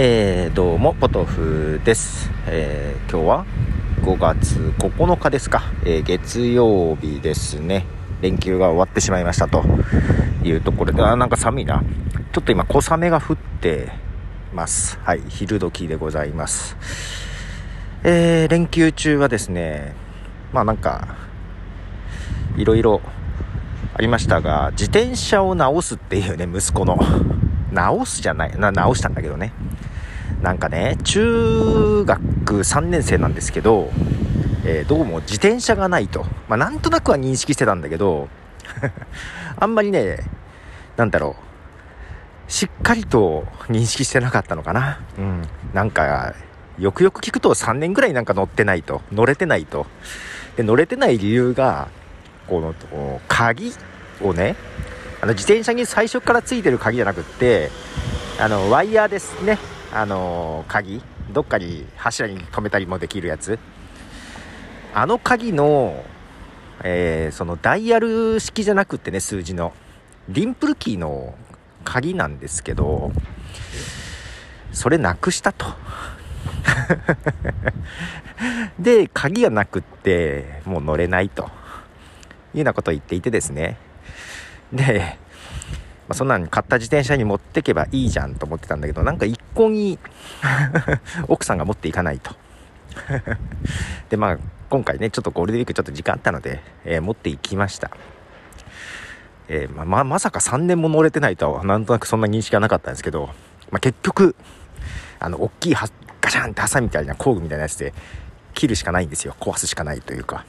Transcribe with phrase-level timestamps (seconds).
[0.00, 2.30] えー、どうも、ポトフです。
[2.46, 3.46] えー、今日は
[4.02, 7.84] 5月9日ですか、えー、月曜日ですね。
[8.20, 9.64] 連休が終わってしまいましたと
[10.44, 11.82] いうところで、あ、なんか寒いな。
[12.30, 13.90] ちょっと今、小雨が降って
[14.54, 15.00] ます。
[15.02, 16.76] はい、昼時でございます。
[18.04, 19.96] えー、連休中はですね、
[20.52, 21.16] まあなんか、
[22.56, 23.00] いろいろ
[23.94, 27.00] ありましたが、自転車を直すっていうね、息子の。
[27.72, 29.52] 直すじゃない、な、直したんだけどね。
[30.42, 33.90] なんかね、中学3年生なんですけど、
[34.64, 36.24] えー、どうも自転車がないと。
[36.48, 38.28] まあ、なんとなくは認識してたんだけど、
[39.58, 40.18] あんまりね、
[40.96, 41.36] なんだろ
[42.48, 45.00] う、しっかりと認識してなかったのかな。
[45.18, 45.42] うん。
[45.74, 46.34] なんか、
[46.78, 49.02] よくよく聞くと3年ぐらいなんか乗ってないと。
[49.10, 49.86] 乗れてないと。
[50.56, 51.88] で、乗れてない理由が、
[52.46, 53.72] この、鍵
[54.22, 54.54] をね、
[55.20, 57.70] あの自転車に最初からついてる鍵じゃなくって、
[58.38, 59.58] あの、ワイヤーですね。
[59.92, 63.58] あの鍵どっかに柱に止めたりもできるやつ。
[64.94, 66.04] あの鍵の、
[66.82, 69.72] えー、そのダイヤル式じゃなくってね数字の。
[70.28, 71.34] リンプルキーの
[71.84, 73.12] 鍵なんですけど
[74.72, 75.66] それなくしたと。
[78.78, 81.50] で鍵がなくってもう乗れないと。
[82.54, 83.76] いうようなことを言っていてですね。
[84.72, 85.18] で
[86.08, 89.98] まあ、そんなに買った自転車に持ってけばいいじゃんと思ってたんだけど、なんか一向に
[91.28, 92.34] 奥さんが持っていかないと。
[94.08, 94.38] で、まあ、
[94.70, 97.90] 今回ね、ちょっとゴールデンウィークちょっと時間あったので、えー、持っていきました。
[99.48, 103.26] えー、まままさか3年も乗れてないとは、なんとなくそんな認識はなかったんですけど、
[103.70, 104.34] まあ、結局、
[105.20, 105.88] あの、大きいは
[106.20, 107.92] ガシャンって挟みたいな工具みたいなやつで
[108.54, 109.36] 切るしかないんですよ。
[109.40, 110.44] 壊すしかないというか。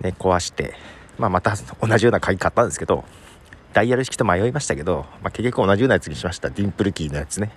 [0.00, 0.74] ね、壊して、
[1.18, 3.04] まあ、また同じような鍵買ったんですけど、
[3.72, 6.50] ダイヤル式と迷いましたけど、まあ、結局同じようなやつにしました。
[6.50, 7.52] ディンプルキーのやつね。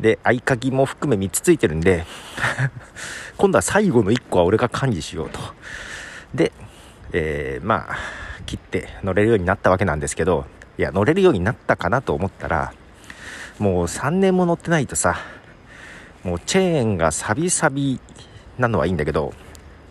[0.00, 2.04] で、合鍵も含め3つついてるんで
[3.38, 5.40] 今度は最後の1個は俺が管理しようと。
[6.34, 6.52] で、
[7.12, 7.96] えー、まあ、
[8.44, 10.46] 切って乗れるようになったわけなんですけど、
[10.78, 12.72] いや、乗れるようになったかなと思ったら、
[13.58, 15.16] もう3年も乗ってないとさ、
[16.24, 18.00] もうチェーンがサビサビ
[18.58, 19.32] なのはいいんだけど、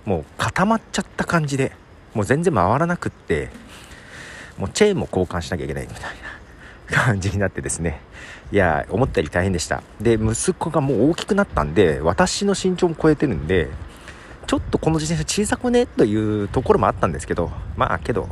[0.06, 1.72] もう固まっちゃった感じで、
[2.14, 3.50] もう全然回らなくって、
[4.58, 6.04] もうチェーンも交換しなきゃいけないみたい
[6.92, 8.02] な感じになってですね。
[8.52, 9.82] いや思ったより大変でした。
[10.00, 13.70] で息子がもう大きくなったんで私の身長も超えてるんで
[14.46, 15.86] ちょっとこの自転車小さくね？
[15.86, 18.30] というところもあったんですけどまあけど、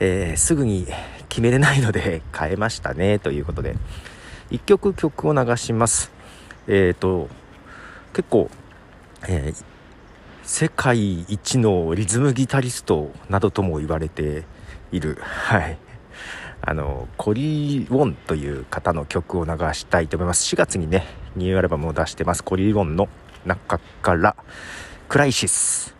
[0.00, 0.86] えー、すぐに
[1.28, 3.76] 決めれないので 変えましたねということで。
[4.50, 6.10] 1曲曲を流します。
[6.66, 7.28] えっ、ー、と
[8.12, 8.50] 結構、
[9.28, 9.64] えー、
[10.42, 14.42] 世界一のリズムギタリストなどとも言われて
[14.92, 15.78] いる、はい。
[16.62, 20.54] あの、コリー・ウォンという方の曲を流したいと思います。
[20.54, 21.06] 4月にね、
[21.36, 22.44] ニューアルバムを出してます。
[22.44, 23.08] コリー・ウォンの
[23.46, 24.36] 中から、
[25.08, 25.94] クライシス。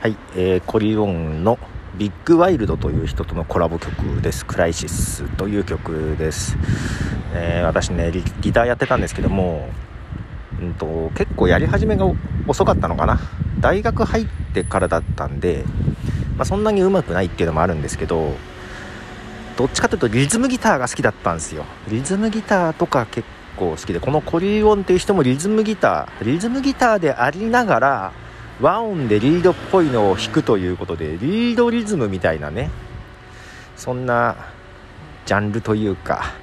[0.00, 1.58] はい、えー、コリー・ウォンの
[1.98, 4.44] ビッグワイルドという人とのコラボ曲です。
[4.44, 6.56] クライシスという曲です。
[7.32, 9.68] えー、私ねギターやってたんですけども、
[10.60, 12.06] うんと、結構やり始めが
[12.46, 13.18] 遅かったのかな。
[13.60, 15.64] 大学入ってからだったんで、
[16.36, 18.34] まあ、そんなに上手くないっていうのもあるんですけど
[19.56, 21.64] どっちかというとリズムギターが好きだったんですよ。
[21.88, 23.26] リズムギターとか結
[23.56, 28.12] 構好きでこのコリー・オンっていう人もリズムギターリズムギターでありながら
[28.60, 32.70] 和音でリードっぽいのを弾くということでリードリズムみたいなね
[33.76, 34.36] そんな
[35.24, 36.34] ジャンルというか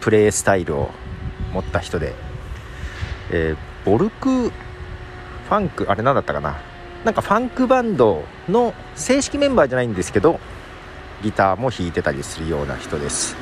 [0.00, 0.90] プレースタイルを
[1.52, 2.14] 持った人で、
[3.30, 6.56] えー、ボルクファンクあれ何だったかな？
[7.04, 10.40] なんかファンクバンドの正式メンバーじゃないんですけど
[11.22, 13.36] ギターも弾いてたりするような人です。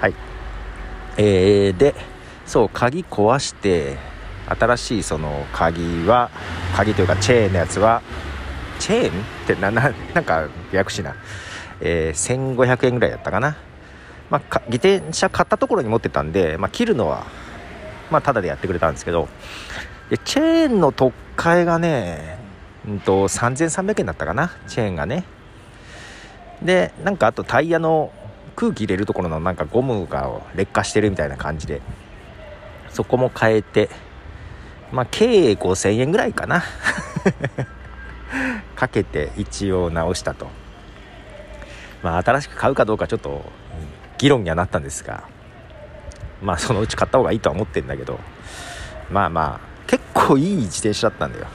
[0.00, 0.14] はい。
[1.16, 1.94] えー、で
[2.46, 3.96] そう鍵壊して
[4.46, 6.30] 新しいその鍵は
[6.76, 8.02] 鍵というかチェーンのやつは
[8.78, 9.12] チェーンっ
[9.46, 11.14] てなななんか略しな、
[11.80, 13.56] えー、1500円ぐらいだったかな。
[14.30, 17.26] まあ、自転車買ったところに持ってたんで、まあ、切るのは、
[18.12, 19.28] まあ、タダでやってくれたんですけど。
[20.10, 22.39] でチェーンの取っ替えがね
[22.88, 25.24] うんと、3300円だったかな、チェーンがね。
[26.62, 28.12] で、なんかあとタイヤの
[28.56, 31.80] 空気入れるところのなんかゴムが劣化してるみたいな感じで、
[32.90, 33.88] そこも変えて、
[34.92, 36.62] まあ、計5000円ぐらいかな。
[38.76, 40.48] かけて一応直したと。
[42.02, 43.44] まあ、新しく買うかどうかちょっと
[44.18, 45.24] 議論にはなったんですが、
[46.42, 48.18] まあ、そのうち買った方がいいとは思ってるんだけど、
[49.10, 51.46] まあまあ、結構いい自転車だったんだよ。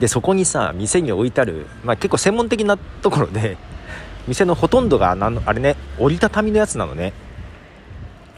[0.00, 3.56] でそこにさ店に置いてある、まあ、結構専門的なところで
[4.28, 7.12] 店のほとんどがあのあれね折りたたみのやつなのね。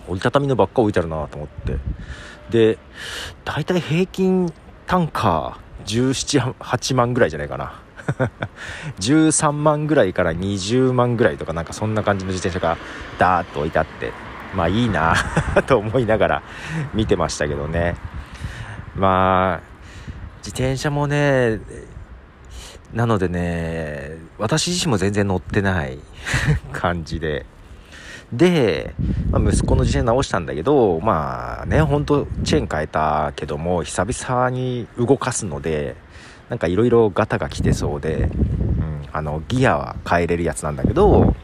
[0.09, 1.77] 折りたたみのばっか置いてあるなと思って。
[2.51, 2.79] で
[3.45, 4.53] 大体平均
[4.87, 7.73] 単価178万ぐらいじゃないかな。
[8.99, 12.77] 13万ぐらいから20万ぐらいとかなんかそんな感じの自転車が
[13.19, 14.13] ダーッと置いてあって
[14.55, 15.15] まあいいな
[15.67, 16.43] と思いながら
[16.95, 17.97] 見てましたけどね。
[18.97, 19.70] まあ
[20.41, 21.61] 自転車もね
[22.93, 25.99] なのでね私自身も全然乗ってない
[26.73, 27.47] 感じで。
[28.33, 28.95] で、
[29.33, 35.97] まあ、息子の自転車直したんだけどまあねほんとチェーン変えたけども久々に動かすので
[36.49, 41.35] なんかいろいろガタが来てそうで、うん、あのギアは変えれるやつなんだけど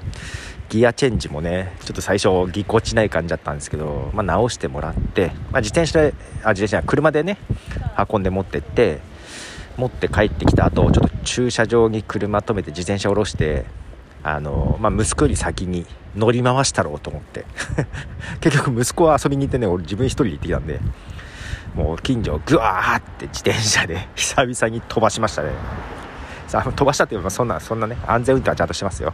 [0.68, 7.38] ギアチェンジもねちょっと最初ぎこちない感じだったんですけど、まあ、直してもらって、まあ、自転車であ自転車車でね
[8.10, 9.00] 運んで持ってって
[9.76, 13.64] 持って帰ってきた後ちょっと駐車場に車止めて自転車下ろして
[14.22, 15.86] あの、まあ、息子より先に
[16.16, 17.44] 乗り回したろうと思って。
[18.40, 20.80] 結局息子は遊びに行ってね俺自分一人で行ってきたんで
[21.74, 25.50] もう近所をぐわーって自転車で 久々に飛ばしましたね。
[26.48, 29.12] さあ飛ばしたっていうかそんなそんなね安全運転はちゃんとしてますよ。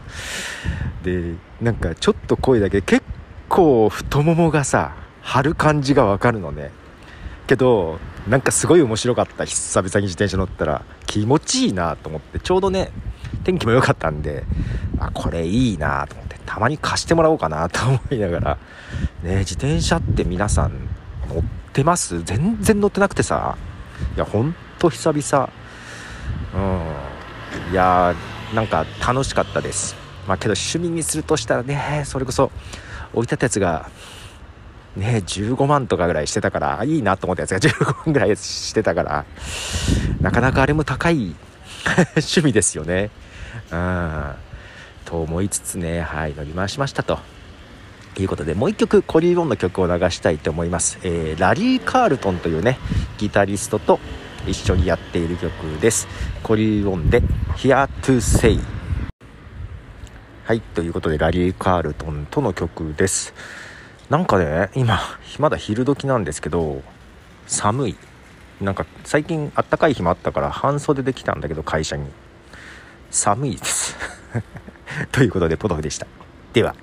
[1.03, 3.03] でなんかちょっと声だけ結
[3.49, 6.71] 構太ももがさ張る感じがわかるのね。
[7.47, 9.45] けどなんかすごい面白かった。
[9.45, 12.39] 久々に自転車乗ったら気持ちいいなと思って。
[12.39, 12.91] ちょうどね
[13.45, 14.45] 天気も良かったんで
[14.99, 18.59] あこれいいなと思ってたまに貸してもらおうかなと思いながら。
[19.23, 20.73] ね自転車って皆さん
[21.29, 22.23] 乗ってます？
[22.23, 23.57] 全然乗ってなくてさ。
[24.17, 25.51] いやほんと久々。
[26.55, 26.59] う
[27.71, 27.73] ん。
[27.73, 29.97] いやーなんか楽しかったです。
[30.27, 32.51] まあけど趣味にするとしたらねそれこそ
[33.13, 33.91] 置いてたやつが
[34.97, 39.25] ね15万とかぐらいしてたからいいなと思ったやつが15万ぐらいしてたから
[40.21, 41.35] なかなかあれも高い
[42.15, 43.11] 趣味ですよね。
[43.71, 44.33] うん。
[45.05, 47.19] と思いつつねはい乗り回しましたと。
[48.21, 52.79] いうことでもう一曲コリー・ボンの曲を流したいと思います、えー、ラリー・カールトンというね
[53.17, 54.01] ギタリストと
[54.47, 56.07] 一緒にやっている曲です。
[56.43, 57.23] コリー・ボンで
[57.57, 58.59] 「Here to Say」
[60.53, 63.33] はいということでラリー・カールトンとの曲です。
[64.11, 65.01] なんかね今
[65.39, 66.83] まだ昼時なんですけど
[67.47, 67.97] 寒い。
[68.61, 72.05] なんか最近あったかい日もあったから半袖で来たんだけど会社に。
[73.11, 73.97] 寒いです。
[75.11, 76.07] ということでポトフでした。
[76.53, 76.75] では。